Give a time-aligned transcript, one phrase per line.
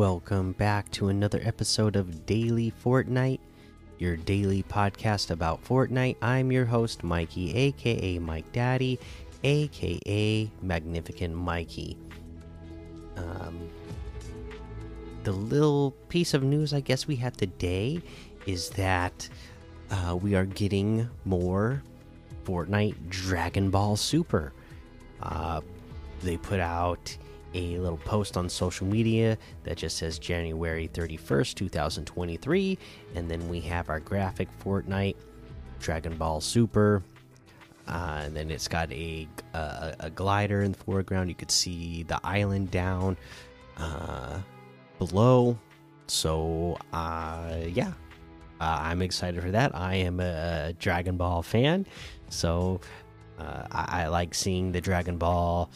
[0.00, 3.38] welcome back to another episode of Daily Fortnite,
[3.98, 6.16] your daily podcast about Fortnite.
[6.22, 8.98] I'm your host, Mikey, aka Mike Daddy,
[9.44, 11.98] aka Magnificent Mikey.
[13.18, 13.68] Um,
[15.24, 18.00] the little piece of news I guess we have today
[18.46, 19.28] is that
[19.90, 21.82] uh, we are getting more
[22.46, 24.54] Fortnite Dragon Ball Super.
[25.22, 25.60] Uh,
[26.22, 27.14] they put out
[27.54, 32.78] a little post on social media that just says January 31st, 2023.
[33.14, 35.16] And then we have our graphic Fortnite
[35.78, 37.02] Dragon Ball Super.
[37.88, 41.28] Uh, and then it's got a, a, a glider in the foreground.
[41.28, 43.16] You could see the island down
[43.76, 44.38] uh,
[44.98, 45.58] below.
[46.06, 47.92] So, uh, yeah,
[48.60, 49.74] uh, I'm excited for that.
[49.74, 51.86] I am a Dragon Ball fan,
[52.28, 52.80] so
[53.38, 55.70] uh, I, I, like seeing the Dragon Ball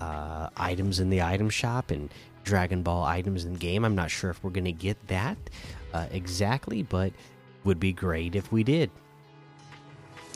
[0.00, 2.12] uh, items in the item shop and
[2.44, 3.84] Dragon Ball items in game.
[3.84, 5.36] I'm not sure if we're going to get that
[5.92, 7.12] uh, exactly, but
[7.64, 8.90] would be great if we did.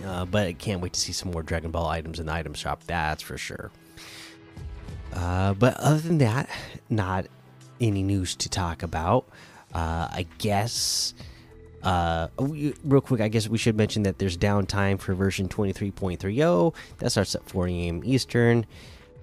[0.04, 2.54] Uh, but I can't wait to see some more Dragon Ball items in the item
[2.54, 2.82] shop.
[2.84, 3.70] That's for sure.
[5.12, 6.48] Uh, but other than that,
[6.88, 7.26] not
[7.80, 9.28] any news to talk about.
[9.72, 11.14] Uh, I guess
[11.82, 16.74] uh, real quick, I guess we should mention that there's downtime for version 23.30.
[16.98, 18.02] That starts at 4 a.m.
[18.04, 18.66] Eastern.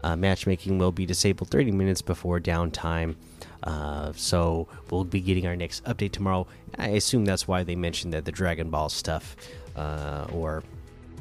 [0.03, 3.15] Uh, matchmaking will be disabled 30 minutes before downtime.
[3.63, 6.47] Uh, so we'll be getting our next update tomorrow.
[6.77, 9.35] I assume that's why they mentioned that the Dragon Ball stuff,
[9.75, 10.63] uh, or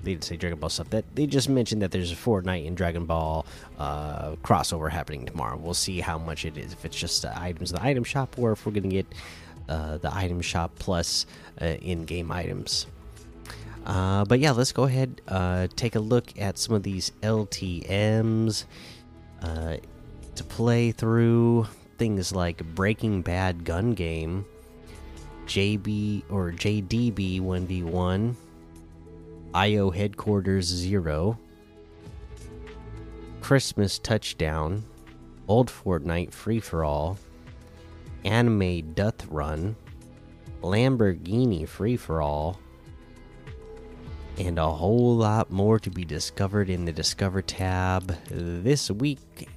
[0.02, 0.90] they didn't say Dragon Ball stuff.
[0.90, 3.46] That they just mentioned that there's a Fortnite and Dragon Ball
[3.78, 5.56] uh, crossover happening tomorrow.
[5.56, 6.72] We'll see how much it is.
[6.72, 9.06] If it's just the items in the item shop, or if we're gonna get
[9.68, 11.26] uh, the item shop plus
[11.60, 12.86] uh, in-game items.
[13.86, 18.66] Uh, but yeah, let's go ahead uh, take a look at some of these LTM's
[19.42, 19.76] uh,
[20.34, 24.44] to play through things like Breaking Bad gun game,
[25.46, 28.36] JB or JDB one v one,
[29.54, 31.38] IO headquarters zero,
[33.40, 34.84] Christmas touchdown,
[35.46, 37.18] Old Fortnite free for all
[38.24, 39.76] Anime Death Run,
[40.60, 42.58] Lamborghini Free for All,
[44.38, 48.16] and a whole lot more to be discovered in the Discover tab.
[48.28, 49.48] This week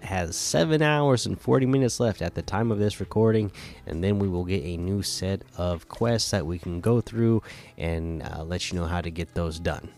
[0.00, 3.52] has 7 hours and 40 minutes left at the time of this recording,
[3.86, 7.42] and then we will get a new set of quests that we can go through
[7.78, 9.88] and uh, let you know how to get those done.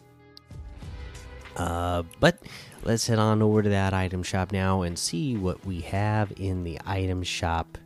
[1.57, 2.39] Uh, but
[2.83, 6.65] let's head on over to that item shop now and see what we have in
[6.65, 7.79] the item shop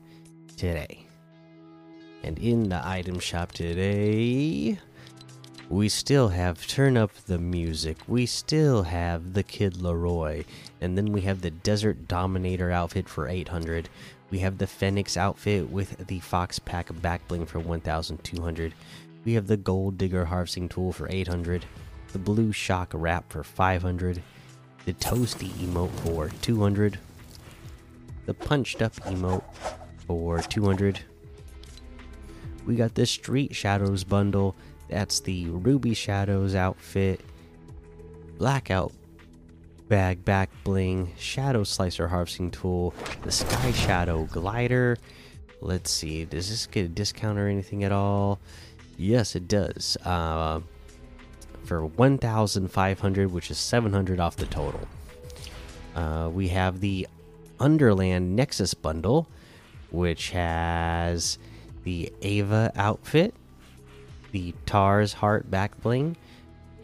[0.56, 1.04] today.
[2.22, 4.78] And in the item shop today,
[5.70, 7.98] we still have Turn Up the Music.
[8.06, 10.46] We still have the Kid LAROI.
[10.80, 13.88] And then we have the Desert Dominator outfit for 800.
[14.30, 18.74] We have the Phoenix outfit with the Fox Pack backbling for 1200.
[19.26, 21.66] We have the Gold Digger harvesting tool for 800.
[22.12, 24.22] The Blue Shock wrap for 500.
[24.86, 26.98] The Toasty emote for 200.
[28.24, 29.44] The Punched Up emote
[30.06, 31.00] for 200
[32.68, 34.54] we got this street shadows bundle
[34.88, 37.20] that's the ruby shadows outfit.
[38.38, 38.92] Blackout
[39.88, 44.96] bag back bling shadow slicer harvesting tool the sky shadow glider.
[45.60, 48.38] Let's see does this get a discount or anything at all?
[48.96, 49.96] Yes it does.
[50.04, 50.60] Uh,
[51.64, 54.86] for 1500 which is 700 off the total.
[55.94, 57.08] Uh, we have the
[57.58, 59.28] underland nexus bundle
[59.90, 61.38] which has
[61.84, 63.34] the Ava outfit,
[64.32, 66.16] the Tar's Heart back bling,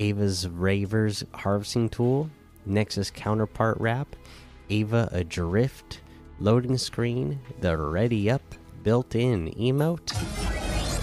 [0.01, 2.31] Ava's Ravers harvesting tool,
[2.67, 4.17] Nexus counterpart wrap,
[4.71, 6.01] Ava a drift
[6.41, 8.43] loading screen, the Ready Up
[8.83, 10.13] built in emote,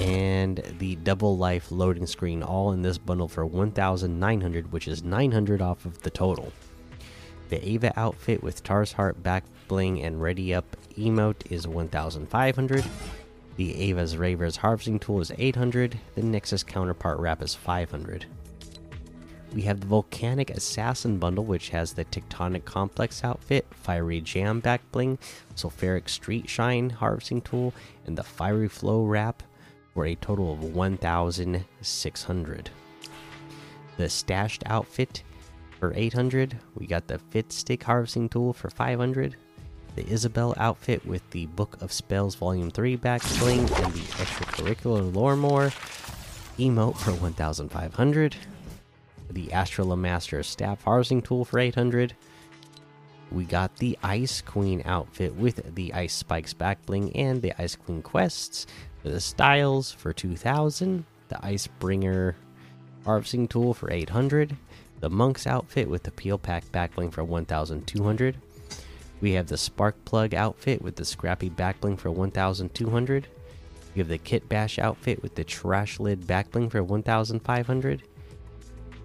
[0.01, 5.61] and the Double Life loading screen all in this bundle for 1900, which is 900
[5.61, 6.51] off of the total.
[7.49, 12.85] The Ava outfit with Tar's Heart back bling and Ready Up emote is 1500.
[13.61, 15.99] The Ava's Ravers harvesting tool is 800.
[16.15, 18.25] The Nexus counterpart wrap is 500.
[19.53, 24.81] We have the Volcanic Assassin bundle, which has the Tectonic Complex outfit, Fiery Jam back
[24.91, 25.19] bling,
[25.53, 27.71] Sulfuric Street Shine harvesting tool,
[28.07, 29.43] and the Fiery Flow wrap
[29.93, 32.69] for a total of 1,600.
[33.97, 35.21] The Stashed outfit
[35.79, 36.57] for 800.
[36.73, 39.35] We got the Fit Stick harvesting tool for 500.
[39.95, 45.11] The Isabel outfit with the Book of Spells Volume 3 back bling and the extracurricular
[45.11, 45.73] Loremore
[46.57, 48.35] emote for 1500.
[49.29, 52.15] The Astrala Master staff harvesting tool for 800.
[53.31, 57.75] we got the Ice Queen outfit with the Ice Spikes back bling and the Ice
[57.75, 58.67] Queen quests.
[59.03, 62.35] The styles for 2000, the Ice Bringer
[63.05, 64.55] harvesting tool for 800,
[64.99, 68.37] the Monk's outfit with the Peel Pack back bling for 1200.
[69.21, 73.27] We have the Spark Plug outfit with the Scrappy back bling for 1200.
[73.93, 78.03] We have the Kit Bash outfit with the Trash Lid back bling for 1500.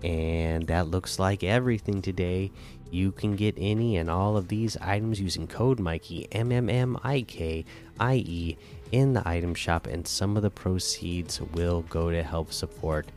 [0.02, 2.50] And that looks like everything today.
[2.90, 6.96] You can get any and all of these items using code Mikey M M M
[7.02, 7.64] I K
[7.98, 8.56] I E
[8.92, 13.10] in the item shop, and some of the proceeds will go to help support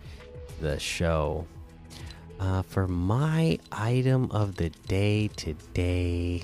[0.59, 1.45] the show.
[2.39, 6.41] Uh, for my item of the day today,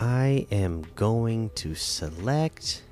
[0.00, 2.82] I am going to select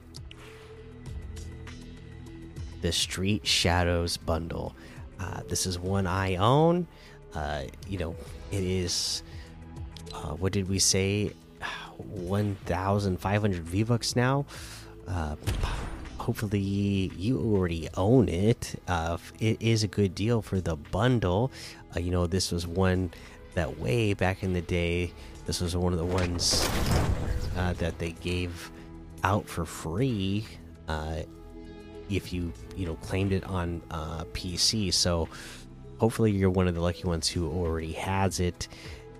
[2.83, 4.75] the Street Shadows bundle.
[5.19, 6.87] Uh, this is one I own.
[7.35, 8.15] Uh, you know,
[8.51, 9.23] it is.
[10.13, 11.33] Uh, what did we say?
[11.97, 14.45] 1,500 V bucks now.
[15.07, 15.37] Uh,
[16.19, 18.79] hopefully, you already own it.
[18.87, 21.51] Uh, it is a good deal for the bundle.
[21.97, 23.11] Uh, you know, this was one
[23.59, 25.13] that way back in the day.
[25.45, 26.69] This was one of the ones
[27.57, 28.71] uh, that they gave
[29.25, 30.47] out for free
[30.87, 31.23] uh,
[32.09, 34.95] if you you know claimed it on uh, PC.
[34.95, 35.29] So
[35.99, 38.69] hopefully you're one of the lucky ones who already has it.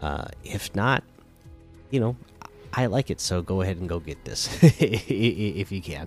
[0.00, 1.02] Uh, if not,
[1.90, 2.14] you know
[2.73, 6.06] I like it, so go ahead and go get this if you can.